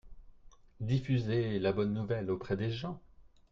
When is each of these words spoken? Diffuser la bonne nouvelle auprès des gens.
Diffuser 0.79 1.59
la 1.59 1.71
bonne 1.73 1.93
nouvelle 1.93 2.31
auprès 2.31 2.57
des 2.57 2.71
gens. 2.71 2.99